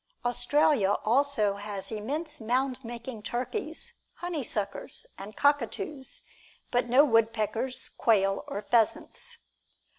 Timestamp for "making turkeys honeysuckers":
2.83-5.05